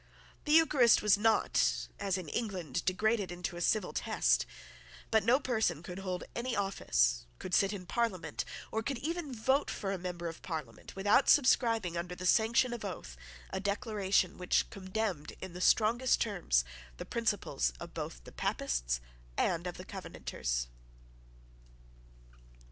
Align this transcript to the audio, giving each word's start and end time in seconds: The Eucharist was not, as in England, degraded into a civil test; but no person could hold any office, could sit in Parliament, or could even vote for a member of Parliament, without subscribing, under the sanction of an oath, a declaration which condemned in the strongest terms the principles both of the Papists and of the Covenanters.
The 0.45 0.53
Eucharist 0.53 1.03
was 1.03 1.15
not, 1.15 1.87
as 1.99 2.17
in 2.17 2.27
England, 2.27 2.83
degraded 2.85 3.31
into 3.31 3.55
a 3.55 3.61
civil 3.61 3.93
test; 3.93 4.47
but 5.11 5.23
no 5.23 5.39
person 5.39 5.83
could 5.83 5.99
hold 5.99 6.23
any 6.35 6.55
office, 6.55 7.27
could 7.37 7.53
sit 7.53 7.71
in 7.71 7.85
Parliament, 7.85 8.43
or 8.71 8.81
could 8.81 8.97
even 8.97 9.31
vote 9.31 9.69
for 9.69 9.91
a 9.91 9.99
member 9.99 10.27
of 10.27 10.41
Parliament, 10.41 10.95
without 10.95 11.29
subscribing, 11.29 11.97
under 11.97 12.15
the 12.15 12.25
sanction 12.25 12.73
of 12.73 12.83
an 12.83 12.91
oath, 12.91 13.15
a 13.51 13.59
declaration 13.59 14.39
which 14.39 14.71
condemned 14.71 15.33
in 15.39 15.53
the 15.53 15.61
strongest 15.61 16.19
terms 16.19 16.65
the 16.97 17.05
principles 17.05 17.71
both 17.93 18.15
of 18.15 18.23
the 18.23 18.31
Papists 18.31 19.01
and 19.37 19.67
of 19.67 19.77
the 19.77 19.85
Covenanters. 19.85 20.65